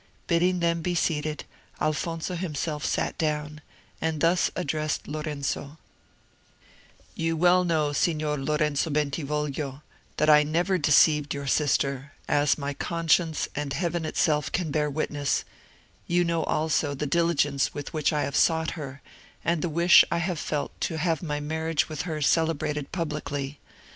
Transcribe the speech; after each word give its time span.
Bidding 0.25 0.61
them 0.61 0.81
be 0.81 0.95
seated, 0.95 1.43
Alfonso 1.79 2.33
himself 2.33 2.83
sat 2.83 3.19
down, 3.19 3.61
and 4.01 4.19
thus 4.19 4.49
addressed 4.55 5.07
Lorenzo:— 5.07 5.77
"You 7.13 7.37
well 7.37 7.63
know, 7.63 7.93
Signor 7.93 8.35
Lorenzo 8.39 8.89
Bentivoglio, 8.89 9.83
that 10.17 10.27
I 10.27 10.41
never 10.41 10.79
deceived 10.79 11.35
your 11.35 11.45
sister, 11.45 12.13
as 12.27 12.57
my 12.57 12.73
conscience 12.73 13.47
and 13.55 13.73
Heaven 13.73 14.03
itself 14.03 14.51
can 14.51 14.71
bear 14.71 14.89
witness; 14.89 15.43
you 16.07 16.23
know 16.23 16.45
also 16.45 16.95
the 16.95 17.05
diligence 17.05 17.75
with 17.75 17.93
which 17.93 18.11
I 18.11 18.23
have 18.23 18.35
sought 18.35 18.71
her, 18.71 19.03
and 19.45 19.61
the 19.61 19.69
wish 19.69 20.03
I 20.11 20.17
have 20.17 20.39
felt 20.39 20.71
to 20.81 20.97
have 20.97 21.21
my 21.21 21.39
marriage 21.39 21.89
with 21.89 22.01
her 22.09 22.23
celebrated 22.23 22.91
publicly. 22.91 23.59